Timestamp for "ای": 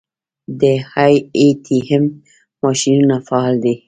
0.99-1.47